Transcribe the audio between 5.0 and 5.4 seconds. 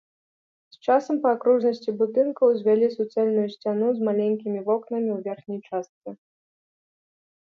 ў